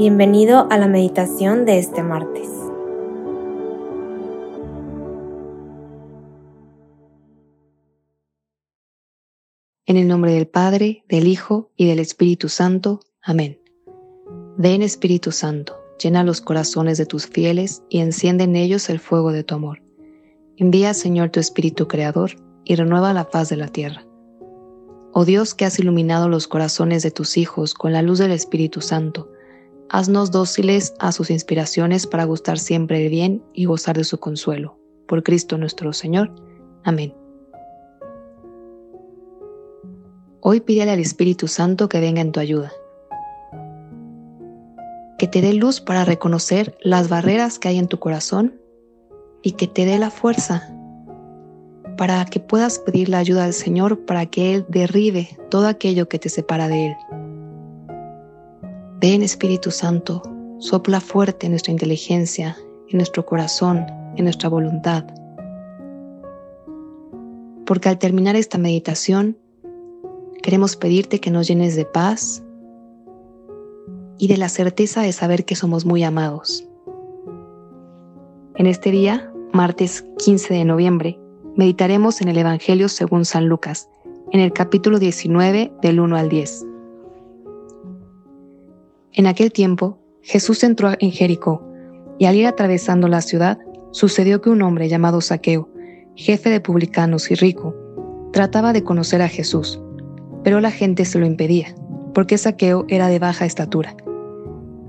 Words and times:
Bienvenido 0.00 0.66
a 0.70 0.78
la 0.78 0.88
meditación 0.88 1.66
de 1.66 1.78
este 1.78 2.02
martes. 2.02 2.48
En 9.84 9.98
el 9.98 10.08
nombre 10.08 10.32
del 10.32 10.46
Padre, 10.46 11.04
del 11.06 11.28
Hijo 11.28 11.70
y 11.76 11.86
del 11.86 11.98
Espíritu 11.98 12.48
Santo. 12.48 13.00
Amén. 13.20 13.60
Ven 14.56 14.80
Espíritu 14.80 15.32
Santo, 15.32 15.76
llena 16.02 16.24
los 16.24 16.40
corazones 16.40 16.96
de 16.96 17.04
tus 17.04 17.26
fieles 17.26 17.82
y 17.90 17.98
enciende 17.98 18.44
en 18.44 18.56
ellos 18.56 18.88
el 18.88 19.00
fuego 19.00 19.32
de 19.32 19.44
tu 19.44 19.54
amor. 19.54 19.82
Envía, 20.56 20.94
Señor, 20.94 21.28
tu 21.28 21.40
Espíritu 21.40 21.88
Creador 21.88 22.36
y 22.64 22.74
renueva 22.74 23.12
la 23.12 23.28
paz 23.28 23.50
de 23.50 23.58
la 23.58 23.68
tierra. 23.68 24.06
Oh 25.12 25.26
Dios 25.26 25.54
que 25.54 25.66
has 25.66 25.78
iluminado 25.78 26.30
los 26.30 26.48
corazones 26.48 27.02
de 27.02 27.10
tus 27.10 27.36
hijos 27.36 27.74
con 27.74 27.92
la 27.92 28.00
luz 28.00 28.18
del 28.18 28.30
Espíritu 28.30 28.80
Santo, 28.80 29.28
haznos 29.90 30.30
dóciles 30.30 30.94
a 31.00 31.10
sus 31.10 31.30
inspiraciones 31.30 32.06
para 32.06 32.24
gustar 32.24 32.58
siempre 32.58 33.04
el 33.04 33.10
bien 33.10 33.42
y 33.52 33.64
gozar 33.64 33.96
de 33.96 34.04
su 34.04 34.18
consuelo. 34.18 34.78
Por 35.06 35.22
Cristo 35.24 35.58
nuestro 35.58 35.92
Señor. 35.92 36.32
Amén. 36.84 37.12
Hoy 40.40 40.60
pídele 40.60 40.92
al 40.92 41.00
Espíritu 41.00 41.48
Santo 41.48 41.88
que 41.88 42.00
venga 42.00 42.22
en 42.22 42.32
tu 42.32 42.40
ayuda, 42.40 42.72
que 45.18 45.26
te 45.26 45.42
dé 45.42 45.52
luz 45.52 45.80
para 45.80 46.04
reconocer 46.04 46.78
las 46.80 47.08
barreras 47.08 47.58
que 47.58 47.68
hay 47.68 47.78
en 47.78 47.88
tu 47.88 47.98
corazón 47.98 48.58
y 49.42 49.52
que 49.52 49.66
te 49.66 49.84
dé 49.84 49.98
la 49.98 50.10
fuerza 50.10 50.72
para 51.98 52.24
que 52.24 52.40
puedas 52.40 52.78
pedir 52.78 53.10
la 53.10 53.18
ayuda 53.18 53.44
al 53.44 53.52
Señor 53.52 54.06
para 54.06 54.24
que 54.24 54.54
Él 54.54 54.64
derribe 54.68 55.36
todo 55.50 55.66
aquello 55.66 56.08
que 56.08 56.18
te 56.18 56.30
separa 56.30 56.68
de 56.68 56.86
Él. 56.86 57.19
Ven 59.00 59.22
Espíritu 59.22 59.70
Santo, 59.70 60.20
sopla 60.58 61.00
fuerte 61.00 61.46
en 61.46 61.52
nuestra 61.52 61.72
inteligencia, 61.72 62.54
en 62.90 62.98
nuestro 62.98 63.24
corazón, 63.24 63.86
en 64.16 64.24
nuestra 64.24 64.50
voluntad. 64.50 65.06
Porque 67.64 67.88
al 67.88 67.98
terminar 67.98 68.36
esta 68.36 68.58
meditación, 68.58 69.38
queremos 70.42 70.76
pedirte 70.76 71.18
que 71.18 71.30
nos 71.30 71.48
llenes 71.48 71.76
de 71.76 71.86
paz 71.86 72.42
y 74.18 74.28
de 74.28 74.36
la 74.36 74.50
certeza 74.50 75.00
de 75.00 75.12
saber 75.12 75.46
que 75.46 75.56
somos 75.56 75.86
muy 75.86 76.04
amados. 76.04 76.68
En 78.56 78.66
este 78.66 78.90
día, 78.90 79.32
martes 79.54 80.04
15 80.18 80.52
de 80.52 80.66
noviembre, 80.66 81.18
meditaremos 81.56 82.20
en 82.20 82.28
el 82.28 82.36
Evangelio 82.36 82.90
según 82.90 83.24
San 83.24 83.48
Lucas, 83.48 83.88
en 84.30 84.40
el 84.40 84.52
capítulo 84.52 84.98
19 84.98 85.72
del 85.80 86.00
1 86.00 86.16
al 86.16 86.28
10. 86.28 86.66
En 89.12 89.26
aquel 89.26 89.52
tiempo, 89.52 89.98
Jesús 90.22 90.62
entró 90.62 90.92
en 90.98 91.10
Jericó, 91.10 91.66
y 92.18 92.26
al 92.26 92.36
ir 92.36 92.46
atravesando 92.46 93.08
la 93.08 93.22
ciudad, 93.22 93.58
sucedió 93.90 94.40
que 94.40 94.50
un 94.50 94.62
hombre 94.62 94.88
llamado 94.88 95.20
Saqueo, 95.20 95.68
jefe 96.14 96.50
de 96.50 96.60
publicanos 96.60 97.30
y 97.30 97.34
rico, 97.34 97.74
trataba 98.32 98.72
de 98.72 98.84
conocer 98.84 99.22
a 99.22 99.28
Jesús, 99.28 99.80
pero 100.44 100.60
la 100.60 100.70
gente 100.70 101.04
se 101.04 101.18
lo 101.18 101.26
impedía, 101.26 101.74
porque 102.14 102.38
Saqueo 102.38 102.84
era 102.88 103.08
de 103.08 103.18
baja 103.18 103.46
estatura. 103.46 103.96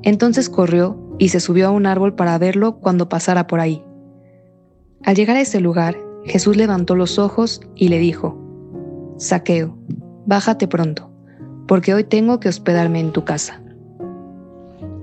Entonces 0.04 0.50
corrió 0.50 1.00
y 1.18 1.30
se 1.30 1.40
subió 1.40 1.68
a 1.68 1.72
un 1.72 1.86
árbol 1.86 2.16
para 2.16 2.38
verlo 2.38 2.78
cuando 2.80 3.10
pasara 3.10 3.48
por 3.48 3.60
ahí. 3.60 3.84
Al 5.04 5.16
llegar 5.16 5.38
a 5.38 5.42
ese 5.42 5.60
lugar, 5.60 5.98
Jesús 6.26 6.58
levantó 6.58 6.96
los 6.96 7.18
ojos 7.18 7.62
y 7.76 7.88
le 7.88 7.98
dijo, 7.98 8.38
Saqueo, 9.18 9.78
bájate 10.26 10.68
pronto, 10.68 11.12
porque 11.68 11.94
hoy 11.94 12.04
tengo 12.04 12.40
que 12.40 12.50
hospedarme 12.50 13.00
en 13.00 13.12
tu 13.12 13.24
casa. 13.24 13.62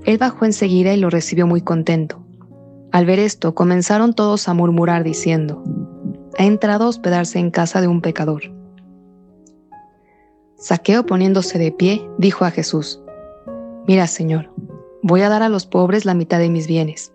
Él 0.05 0.17
bajó 0.17 0.45
enseguida 0.45 0.93
y 0.93 0.97
lo 0.97 1.09
recibió 1.09 1.45
muy 1.45 1.61
contento. 1.61 2.23
Al 2.91 3.05
ver 3.05 3.19
esto, 3.19 3.53
comenzaron 3.53 4.13
todos 4.13 4.47
a 4.47 4.53
murmurar 4.53 5.03
diciendo, 5.03 5.63
ha 6.37 6.43
entrado 6.43 6.85
a 6.85 6.89
hospedarse 6.89 7.37
en 7.39 7.51
casa 7.51 7.81
de 7.81 7.87
un 7.87 8.01
pecador. 8.01 8.43
Saqueo 10.55 11.05
poniéndose 11.05 11.59
de 11.59 11.71
pie, 11.71 12.09
dijo 12.17 12.45
a 12.45 12.51
Jesús, 12.51 13.01
Mira, 13.87 14.07
Señor, 14.07 14.49
voy 15.03 15.21
a 15.21 15.29
dar 15.29 15.43
a 15.43 15.49
los 15.49 15.65
pobres 15.65 16.05
la 16.05 16.13
mitad 16.13 16.39
de 16.39 16.49
mis 16.49 16.67
bienes, 16.67 17.11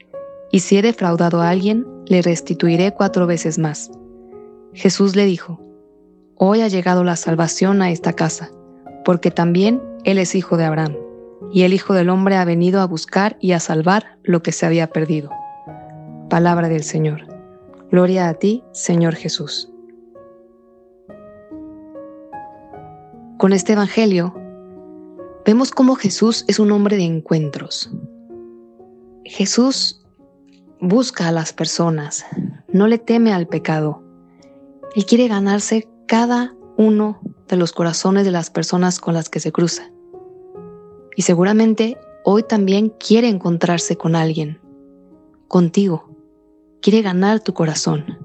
y 0.50 0.60
si 0.60 0.76
he 0.76 0.82
defraudado 0.82 1.40
a 1.40 1.50
alguien, 1.50 1.86
le 2.06 2.22
restituiré 2.22 2.92
cuatro 2.92 3.26
veces 3.26 3.58
más. 3.58 3.90
Jesús 4.72 5.16
le 5.16 5.24
dijo, 5.24 5.60
Hoy 6.36 6.62
ha 6.62 6.68
llegado 6.68 7.04
la 7.04 7.16
salvación 7.16 7.82
a 7.82 7.90
esta 7.90 8.12
casa, 8.12 8.50
porque 9.04 9.30
también 9.30 9.82
él 10.04 10.18
es 10.18 10.34
hijo 10.34 10.56
de 10.56 10.64
Abraham 10.64 11.03
y 11.52 11.62
el 11.62 11.72
Hijo 11.72 11.94
del 11.94 12.10
Hombre 12.10 12.36
ha 12.36 12.44
venido 12.44 12.80
a 12.80 12.86
buscar 12.86 13.36
y 13.40 13.52
a 13.52 13.60
salvar 13.60 14.18
lo 14.22 14.42
que 14.42 14.52
se 14.52 14.66
había 14.66 14.88
perdido. 14.88 15.30
Palabra 16.28 16.68
del 16.68 16.82
Señor. 16.82 17.26
Gloria 17.90 18.28
a 18.28 18.34
ti, 18.34 18.64
Señor 18.72 19.14
Jesús. 19.14 19.70
Con 23.38 23.52
este 23.52 23.74
Evangelio 23.74 24.34
vemos 25.44 25.70
cómo 25.70 25.96
Jesús 25.96 26.44
es 26.48 26.58
un 26.58 26.72
hombre 26.72 26.96
de 26.96 27.04
encuentros. 27.04 27.90
Jesús 29.24 30.02
busca 30.80 31.28
a 31.28 31.32
las 31.32 31.52
personas, 31.52 32.24
no 32.68 32.86
le 32.86 32.98
teme 32.98 33.32
al 33.32 33.46
pecado. 33.46 34.02
Él 34.96 35.06
quiere 35.06 35.28
ganarse 35.28 35.88
cada 36.06 36.54
uno 36.76 37.20
de 37.48 37.56
los 37.56 37.72
corazones 37.72 38.24
de 38.24 38.30
las 38.30 38.50
personas 38.50 38.98
con 38.98 39.14
las 39.14 39.28
que 39.28 39.40
se 39.40 39.52
cruza. 39.52 39.93
Y 41.16 41.22
seguramente 41.22 41.96
hoy 42.24 42.42
también 42.42 42.90
quiere 42.90 43.28
encontrarse 43.28 43.96
con 43.96 44.16
alguien, 44.16 44.60
contigo. 45.48 46.08
Quiere 46.80 47.02
ganar 47.02 47.40
tu 47.40 47.54
corazón. 47.54 48.18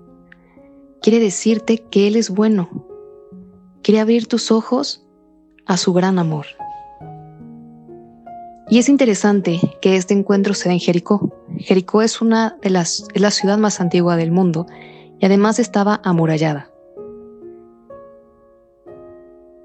Quiere 1.02 1.20
decirte 1.20 1.78
que 1.90 2.08
Él 2.08 2.16
es 2.16 2.30
bueno. 2.30 2.70
Quiere 3.84 4.00
abrir 4.00 4.28
tus 4.28 4.52
ojos 4.52 5.06
a 5.66 5.78
su 5.78 5.94
gran 5.94 6.20
amor. 6.20 6.46
Y 8.70 8.78
es 8.78 8.88
interesante 8.88 9.60
que 9.82 9.96
este 9.96 10.14
encuentro 10.14 10.54
se 10.54 10.70
dé 10.70 10.74
en 10.74 10.80
Jericó. 10.80 11.34
Jericó 11.58 12.02
es 12.02 12.22
una 12.22 12.58
de 12.62 12.70
las 12.70 13.08
es 13.14 13.22
la 13.22 13.32
ciudad 13.32 13.58
más 13.58 13.82
antigua 13.82 14.16
del 14.16 14.32
mundo 14.32 14.68
y 15.20 15.26
además 15.26 15.60
estaba 15.60 16.02
amurallada. 16.04 16.72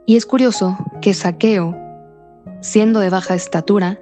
Y 0.07 0.17
es 0.17 0.25
curioso 0.27 0.77
que 1.03 1.15
Saqueo 1.15 1.84
siendo 2.61 3.01
de 3.01 3.11
baja 3.11 3.35
estatura, 3.35 4.01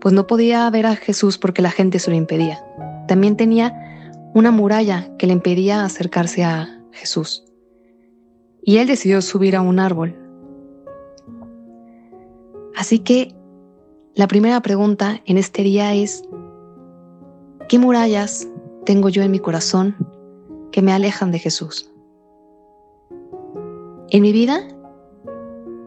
pues 0.00 0.14
no 0.14 0.26
podía 0.26 0.68
ver 0.70 0.86
a 0.86 0.96
Jesús 0.96 1.38
porque 1.38 1.62
la 1.62 1.70
gente 1.70 1.98
se 1.98 2.10
lo 2.10 2.16
impedía. 2.16 2.64
También 3.08 3.36
tenía 3.36 3.74
una 4.34 4.50
muralla 4.50 5.10
que 5.18 5.26
le 5.26 5.32
impedía 5.32 5.84
acercarse 5.84 6.44
a 6.44 6.80
Jesús. 6.92 7.44
Y 8.62 8.78
él 8.78 8.86
decidió 8.86 9.22
subir 9.22 9.56
a 9.56 9.62
un 9.62 9.78
árbol. 9.78 10.14
Así 12.76 12.98
que 12.98 13.34
la 14.14 14.28
primera 14.28 14.60
pregunta 14.60 15.20
en 15.24 15.38
este 15.38 15.62
día 15.62 15.94
es, 15.94 16.22
¿qué 17.68 17.78
murallas 17.78 18.46
tengo 18.84 19.08
yo 19.08 19.22
en 19.22 19.30
mi 19.30 19.38
corazón 19.38 19.96
que 20.72 20.82
me 20.82 20.92
alejan 20.92 21.32
de 21.32 21.38
Jesús? 21.38 21.90
En 24.10 24.22
mi 24.22 24.32
vida 24.32 24.68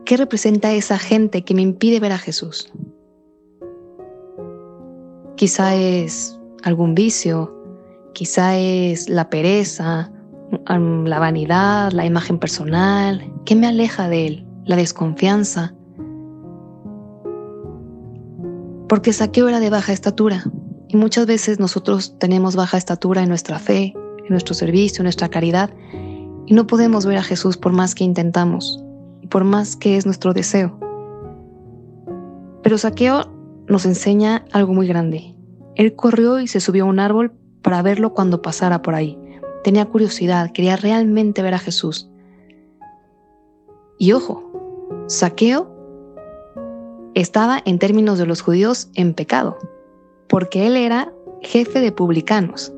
¿Qué 0.09 0.17
representa 0.17 0.73
esa 0.73 0.97
gente 0.97 1.43
que 1.43 1.53
me 1.53 1.61
impide 1.61 1.99
ver 1.99 2.13
a 2.13 2.17
Jesús? 2.17 2.73
Quizá 5.35 5.75
es 5.75 6.35
algún 6.63 6.95
vicio, 6.95 7.55
quizá 8.15 8.57
es 8.57 9.07
la 9.07 9.29
pereza, 9.29 10.11
la 10.65 11.19
vanidad, 11.19 11.91
la 11.91 12.07
imagen 12.07 12.39
personal. 12.39 13.23
¿Qué 13.45 13.55
me 13.55 13.67
aleja 13.67 14.09
de 14.09 14.25
Él? 14.25 14.47
La 14.65 14.77
desconfianza. 14.77 15.75
Porque 18.87 19.13
Saqueo 19.13 19.47
era 19.47 19.59
de 19.59 19.69
baja 19.69 19.93
estatura 19.93 20.43
y 20.87 20.97
muchas 20.97 21.27
veces 21.27 21.59
nosotros 21.59 22.17
tenemos 22.17 22.55
baja 22.55 22.77
estatura 22.77 23.21
en 23.21 23.29
nuestra 23.29 23.59
fe, 23.59 23.93
en 24.17 24.29
nuestro 24.29 24.55
servicio, 24.55 25.01
en 25.01 25.03
nuestra 25.03 25.29
caridad 25.29 25.69
y 26.47 26.55
no 26.55 26.65
podemos 26.65 27.05
ver 27.05 27.19
a 27.19 27.23
Jesús 27.23 27.57
por 27.57 27.73
más 27.73 27.93
que 27.93 28.05
intentamos 28.05 28.83
por 29.29 29.43
más 29.43 29.75
que 29.75 29.97
es 29.97 30.05
nuestro 30.05 30.33
deseo. 30.33 30.77
Pero 32.63 32.77
Saqueo 32.77 33.31
nos 33.67 33.85
enseña 33.85 34.45
algo 34.51 34.73
muy 34.73 34.87
grande. 34.87 35.35
Él 35.75 35.95
corrió 35.95 36.39
y 36.39 36.47
se 36.47 36.59
subió 36.59 36.83
a 36.83 36.87
un 36.87 36.99
árbol 36.99 37.31
para 37.61 37.81
verlo 37.81 38.13
cuando 38.13 38.41
pasara 38.41 38.81
por 38.81 38.95
ahí. 38.95 39.17
Tenía 39.63 39.85
curiosidad, 39.85 40.51
quería 40.51 40.75
realmente 40.75 41.41
ver 41.41 41.53
a 41.53 41.59
Jesús. 41.59 42.09
Y 43.97 44.13
ojo, 44.13 44.43
Saqueo 45.07 45.69
estaba 47.13 47.61
en 47.65 47.79
términos 47.79 48.17
de 48.17 48.25
los 48.25 48.41
judíos 48.41 48.89
en 48.95 49.13
pecado, 49.13 49.57
porque 50.27 50.67
él 50.67 50.77
era 50.77 51.11
jefe 51.41 51.79
de 51.79 51.91
publicanos. 51.91 52.73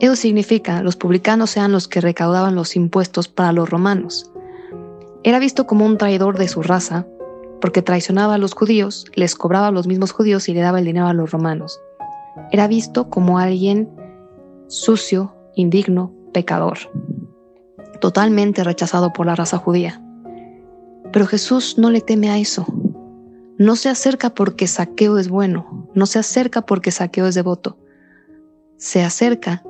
Eso 0.00 0.16
significa, 0.16 0.82
los 0.82 0.96
publicanos 0.96 1.56
eran 1.56 1.72
los 1.72 1.88
que 1.88 2.00
recaudaban 2.00 2.54
los 2.54 2.76
impuestos 2.76 3.28
para 3.28 3.52
los 3.52 3.70
romanos. 3.70 4.30
Era 5.24 5.38
visto 5.38 5.66
como 5.66 5.86
un 5.86 5.96
traidor 5.96 6.36
de 6.36 6.48
su 6.48 6.62
raza 6.62 7.06
porque 7.60 7.80
traicionaba 7.80 8.34
a 8.34 8.38
los 8.38 8.52
judíos, 8.52 9.06
les 9.14 9.34
cobraba 9.34 9.68
a 9.68 9.70
los 9.70 9.86
mismos 9.86 10.12
judíos 10.12 10.50
y 10.50 10.52
le 10.54 10.60
daba 10.60 10.80
el 10.80 10.84
dinero 10.84 11.06
a 11.06 11.14
los 11.14 11.30
romanos. 11.30 11.80
Era 12.52 12.68
visto 12.68 13.08
como 13.08 13.38
alguien 13.38 13.88
sucio, 14.66 15.34
indigno, 15.54 16.12
pecador, 16.34 16.76
totalmente 18.02 18.64
rechazado 18.64 19.14
por 19.14 19.24
la 19.24 19.34
raza 19.34 19.56
judía. 19.56 20.02
Pero 21.10 21.26
Jesús 21.26 21.78
no 21.78 21.90
le 21.90 22.02
teme 22.02 22.28
a 22.28 22.36
eso. 22.36 22.66
No 23.56 23.76
se 23.76 23.88
acerca 23.88 24.34
porque 24.34 24.66
saqueo 24.66 25.16
es 25.16 25.30
bueno, 25.30 25.88
no 25.94 26.04
se 26.04 26.18
acerca 26.18 26.66
porque 26.66 26.90
saqueo 26.90 27.26
es 27.26 27.34
devoto. 27.34 27.78
Se 28.76 29.02
acerca 29.02 29.62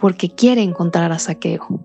porque 0.00 0.30
quiere 0.34 0.62
encontrar 0.62 1.12
a 1.12 1.18
saqueo. 1.18 1.84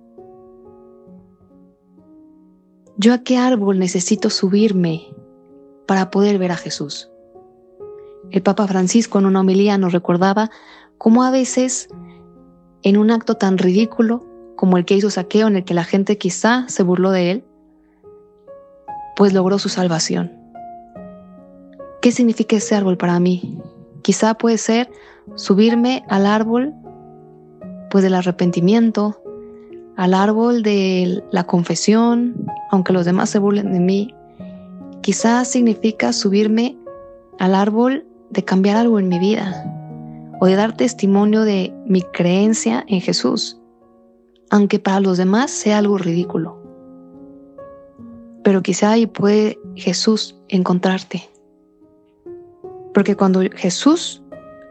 ¿Yo 2.97 3.13
a 3.13 3.19
qué 3.19 3.37
árbol 3.37 3.79
necesito 3.79 4.29
subirme 4.29 5.07
para 5.87 6.11
poder 6.11 6.37
ver 6.37 6.51
a 6.51 6.57
Jesús? 6.57 7.09
El 8.31 8.41
Papa 8.41 8.67
Francisco 8.67 9.19
en 9.19 9.25
una 9.25 9.41
homilía 9.41 9.77
nos 9.77 9.93
recordaba 9.93 10.51
cómo 10.97 11.23
a 11.23 11.31
veces 11.31 11.89
en 12.83 12.97
un 12.97 13.11
acto 13.11 13.35
tan 13.35 13.57
ridículo 13.57 14.25
como 14.55 14.77
el 14.77 14.85
que 14.85 14.95
hizo 14.95 15.09
Saqueo 15.09 15.47
en 15.47 15.57
el 15.57 15.63
que 15.63 15.73
la 15.73 15.83
gente 15.83 16.17
quizá 16.17 16.65
se 16.67 16.83
burló 16.83 17.11
de 17.11 17.31
él, 17.31 17.43
pues 19.15 19.33
logró 19.33 19.57
su 19.57 19.69
salvación. 19.69 20.31
¿Qué 22.01 22.11
significa 22.11 22.55
ese 22.55 22.75
árbol 22.75 22.97
para 22.97 23.19
mí? 23.19 23.59
Quizá 24.01 24.33
puede 24.33 24.57
ser 24.57 24.89
subirme 25.35 26.03
al 26.09 26.25
árbol 26.25 26.73
pues 27.89 28.03
del 28.03 28.15
arrepentimiento, 28.15 29.20
al 30.01 30.15
árbol 30.15 30.63
de 30.63 31.23
la 31.29 31.43
confesión, 31.43 32.33
aunque 32.71 32.91
los 32.91 33.05
demás 33.05 33.29
se 33.29 33.37
burlen 33.37 33.71
de 33.71 33.79
mí. 33.79 34.15
Quizá 35.01 35.45
significa 35.45 36.11
subirme 36.11 36.75
al 37.37 37.53
árbol 37.53 38.03
de 38.31 38.43
cambiar 38.43 38.77
algo 38.77 38.97
en 38.97 39.09
mi 39.09 39.19
vida 39.19 39.63
o 40.39 40.47
de 40.47 40.55
dar 40.55 40.75
testimonio 40.75 41.43
de 41.43 41.71
mi 41.85 42.01
creencia 42.01 42.83
en 42.87 42.99
Jesús, 42.99 43.61
aunque 44.49 44.79
para 44.79 45.01
los 45.01 45.19
demás 45.19 45.51
sea 45.51 45.77
algo 45.77 45.99
ridículo. 45.99 46.57
Pero 48.43 48.63
quizá 48.63 48.93
ahí 48.93 49.05
puede 49.05 49.59
Jesús 49.75 50.35
encontrarte. 50.47 51.29
Porque 52.91 53.15
cuando 53.15 53.41
Jesús 53.53 54.23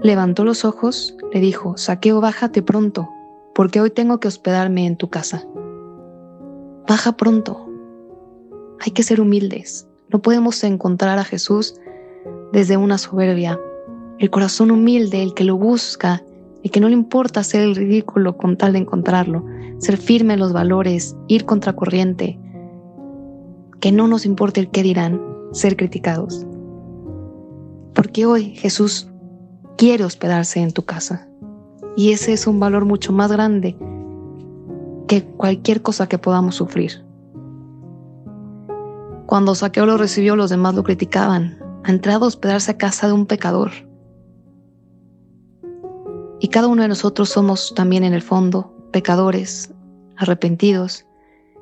levantó 0.03 0.45
los 0.45 0.65
ojos, 0.65 1.15
le 1.33 1.39
dijo, 1.39 1.77
Saqueo, 1.77 2.21
bájate 2.21 2.63
pronto, 2.65 3.09
porque 3.55 3.81
hoy 3.81 3.91
tengo 3.91 4.21
que 4.21 4.29
hospedarme 4.29 4.87
en 4.87 4.97
tu 4.97 5.09
casa. 5.09 5.47
Baja 6.89 7.17
pronto. 7.17 7.67
Hay 8.81 8.93
que 8.93 9.03
ser 9.03 9.21
humildes. 9.21 9.87
No 10.09 10.21
podemos 10.21 10.63
encontrar 10.65 11.19
a 11.19 11.25
Jesús 11.25 11.75
desde 12.53 12.77
una 12.77 12.99
soberbia. 12.99 13.61
El 14.19 14.31
corazón 14.31 14.71
humilde, 14.71 15.23
el 15.23 15.35
que 15.35 15.45
lo 15.45 15.57
busca, 15.57 16.23
el 16.63 16.71
que 16.71 16.81
no 16.81 16.89
le 16.89 16.95
importa 16.95 17.41
hacer 17.41 17.63
el 17.63 17.77
ridículo 17.77 18.37
con 18.37 18.57
tal 18.57 18.73
de 18.73 18.81
encontrarlo, 18.81 19.45
ser 19.79 19.97
firme 19.97 20.35
en 20.35 20.41
los 20.41 20.53
valores, 20.53 21.17
ir 21.29 21.45
contracorriente, 21.45 22.39
que 23.81 23.93
no 23.93 24.07
nos 24.09 24.27
importe 24.27 24.61
el 24.61 24.71
qué 24.71 24.83
dirán, 24.83 25.23
ser 25.53 25.77
criticados. 25.77 26.47
Porque 27.95 28.27
hoy 28.27 28.55
Jesús 28.57 29.09
quiere 29.79 30.05
hospedarse 30.05 30.61
en 30.61 30.73
tu 30.73 30.85
casa. 30.85 31.30
Y 32.01 32.13
ese 32.13 32.33
es 32.33 32.47
un 32.47 32.59
valor 32.59 32.87
mucho 32.87 33.13
más 33.13 33.31
grande 33.31 33.77
que 35.07 35.23
cualquier 35.23 35.83
cosa 35.83 36.09
que 36.09 36.17
podamos 36.17 36.55
sufrir. 36.55 37.05
Cuando 39.27 39.55
Saqueo 39.55 39.85
lo 39.85 39.99
recibió, 39.99 40.35
los 40.35 40.49
demás 40.49 40.75
lo 40.75 40.83
criticaban. 40.83 41.59
Ha 41.85 41.91
entrado 41.91 42.25
a 42.25 42.29
hospedarse 42.29 42.71
a 42.71 42.79
casa 42.79 43.07
de 43.07 43.13
un 43.13 43.27
pecador. 43.27 43.73
Y 46.39 46.49
cada 46.49 46.69
uno 46.69 46.81
de 46.81 46.89
nosotros 46.89 47.29
somos 47.29 47.75
también 47.75 48.03
en 48.03 48.15
el 48.15 48.23
fondo 48.23 48.75
pecadores, 48.93 49.71
arrepentidos, 50.17 51.05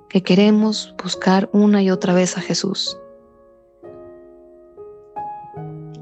que 0.09 0.23
queremos 0.23 0.95
buscar 1.03 1.51
una 1.53 1.83
y 1.83 1.91
otra 1.91 2.15
vez 2.15 2.39
a 2.39 2.43
Jesús. 2.43 2.97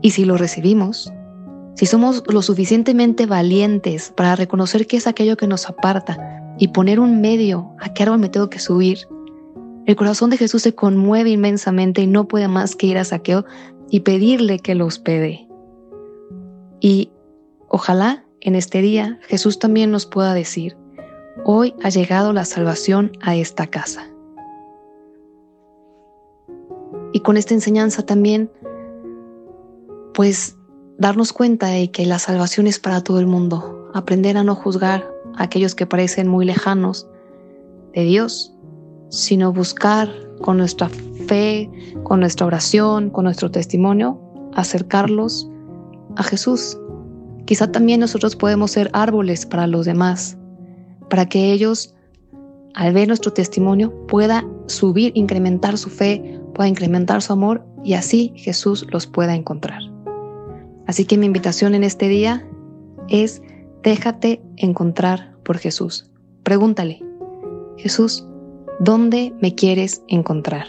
Y 0.02 0.10
si 0.10 0.26
lo 0.26 0.36
recibimos, 0.36 1.10
si 1.76 1.84
somos 1.84 2.22
lo 2.26 2.40
suficientemente 2.40 3.26
valientes 3.26 4.10
para 4.16 4.34
reconocer 4.34 4.86
que 4.86 4.96
es 4.96 5.06
aquello 5.06 5.36
que 5.36 5.46
nos 5.46 5.68
aparta 5.68 6.54
y 6.58 6.68
poner 6.68 6.98
un 6.98 7.20
medio 7.20 7.70
a 7.78 7.92
qué 7.92 8.04
árbol 8.04 8.18
me 8.18 8.30
tengo 8.30 8.48
que 8.48 8.58
subir, 8.58 9.06
el 9.84 9.94
corazón 9.94 10.30
de 10.30 10.38
Jesús 10.38 10.62
se 10.62 10.74
conmueve 10.74 11.30
inmensamente 11.30 12.00
y 12.00 12.06
no 12.06 12.26
puede 12.28 12.48
más 12.48 12.74
que 12.74 12.86
ir 12.86 12.96
a 12.96 13.04
Saqueo 13.04 13.44
y 13.90 14.00
pedirle 14.00 14.58
que 14.58 14.74
lo 14.74 14.86
hospede. 14.86 15.46
Y 16.80 17.10
ojalá 17.68 18.24
en 18.40 18.54
este 18.54 18.80
día 18.80 19.20
Jesús 19.28 19.58
también 19.58 19.90
nos 19.90 20.06
pueda 20.06 20.32
decir, 20.32 20.78
hoy 21.44 21.74
ha 21.82 21.90
llegado 21.90 22.32
la 22.32 22.46
salvación 22.46 23.12
a 23.20 23.36
esta 23.36 23.66
casa. 23.66 24.08
Y 27.12 27.20
con 27.20 27.36
esta 27.36 27.52
enseñanza 27.52 28.04
también, 28.04 28.50
pues 30.14 30.55
darnos 30.98 31.32
cuenta 31.32 31.68
de 31.68 31.90
que 31.90 32.06
la 32.06 32.18
salvación 32.18 32.66
es 32.66 32.78
para 32.78 33.02
todo 33.02 33.20
el 33.20 33.26
mundo, 33.26 33.90
aprender 33.94 34.36
a 34.36 34.44
no 34.44 34.54
juzgar 34.54 35.06
a 35.36 35.44
aquellos 35.44 35.74
que 35.74 35.86
parecen 35.86 36.28
muy 36.28 36.46
lejanos 36.46 37.06
de 37.94 38.04
Dios, 38.04 38.52
sino 39.10 39.52
buscar 39.52 40.08
con 40.40 40.56
nuestra 40.58 40.88
fe, 41.26 41.70
con 42.02 42.20
nuestra 42.20 42.46
oración, 42.46 43.10
con 43.10 43.24
nuestro 43.24 43.50
testimonio, 43.50 44.20
acercarlos 44.54 45.48
a 46.16 46.22
Jesús. 46.22 46.78
Quizá 47.44 47.70
también 47.70 48.00
nosotros 48.00 48.34
podemos 48.34 48.72
ser 48.72 48.90
árboles 48.92 49.46
para 49.46 49.66
los 49.66 49.86
demás, 49.86 50.36
para 51.08 51.26
que 51.26 51.52
ellos, 51.52 51.94
al 52.74 52.92
ver 52.92 53.08
nuestro 53.08 53.32
testimonio, 53.32 53.92
pueda 54.06 54.44
subir, 54.66 55.12
incrementar 55.14 55.78
su 55.78 55.90
fe, 55.90 56.40
pueda 56.54 56.68
incrementar 56.68 57.22
su 57.22 57.32
amor 57.32 57.64
y 57.84 57.94
así 57.94 58.32
Jesús 58.36 58.86
los 58.90 59.06
pueda 59.06 59.34
encontrar. 59.34 59.95
Así 60.86 61.04
que 61.04 61.18
mi 61.18 61.26
invitación 61.26 61.74
en 61.74 61.84
este 61.84 62.08
día 62.08 62.46
es 63.08 63.42
déjate 63.82 64.42
encontrar 64.56 65.34
por 65.44 65.58
Jesús. 65.58 66.10
Pregúntale, 66.42 67.02
Jesús, 67.76 68.26
¿dónde 68.80 69.32
me 69.40 69.54
quieres 69.54 70.02
encontrar? 70.08 70.66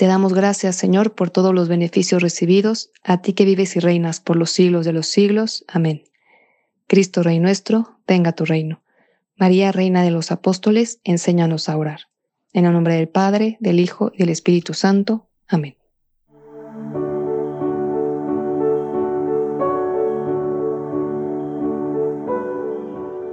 Te 0.00 0.06
damos 0.06 0.32
gracias, 0.32 0.76
Señor, 0.76 1.12
por 1.12 1.28
todos 1.28 1.54
los 1.54 1.68
beneficios 1.68 2.22
recibidos, 2.22 2.90
a 3.04 3.20
ti 3.20 3.34
que 3.34 3.44
vives 3.44 3.76
y 3.76 3.80
reinas 3.80 4.18
por 4.18 4.36
los 4.36 4.50
siglos 4.50 4.86
de 4.86 4.94
los 4.94 5.08
siglos. 5.08 5.62
Amén. 5.68 6.04
Cristo 6.86 7.22
Rey 7.22 7.38
nuestro, 7.38 7.98
venga 8.06 8.32
tu 8.32 8.46
reino. 8.46 8.80
María, 9.36 9.72
Reina 9.72 10.02
de 10.02 10.10
los 10.10 10.32
Apóstoles, 10.32 11.00
enséñanos 11.04 11.68
a 11.68 11.76
orar. 11.76 12.00
En 12.54 12.64
el 12.64 12.72
nombre 12.72 12.94
del 12.94 13.10
Padre, 13.10 13.58
del 13.60 13.78
Hijo 13.78 14.10
y 14.14 14.20
del 14.20 14.30
Espíritu 14.30 14.72
Santo. 14.72 15.26
Amén. 15.46 15.76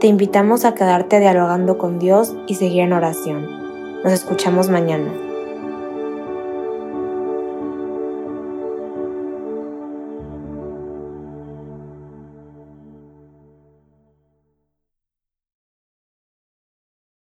Te 0.01 0.07
invitamos 0.07 0.65
a 0.65 0.75
quedarte 0.75 1.21
dialogando 1.21 1.77
con 1.77 1.97
Dios 1.97 2.35
y 2.45 2.55
seguir 2.55 2.81
en 2.81 2.91
oración. 2.91 4.03
Nos 4.03 4.11
escuchamos 4.11 4.67
mañana. 4.67 5.26